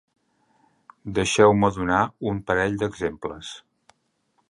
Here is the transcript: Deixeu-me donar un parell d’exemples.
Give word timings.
Deixeu-me 1.19 1.71
donar 1.77 2.01
un 2.33 2.43
parell 2.51 2.83
d’exemples. 2.83 3.57